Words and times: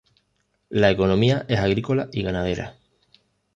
La 0.71 0.89
economía 0.89 1.45
es 1.47 1.59
agrícola 1.59 2.09
y 2.11 2.23
ganadera. 2.23 2.75